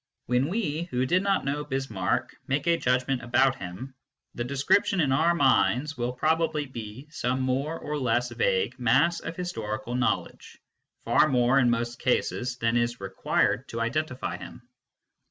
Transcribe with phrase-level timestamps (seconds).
[0.25, 3.93] When we, who did not know Bismarck, make a judg ment about him,
[4.33, 9.35] the description in our minds will probably be some more or less vague mass of
[9.35, 10.57] historical knowledge
[11.05, 14.67] far more, in most cases, than is required to identify him.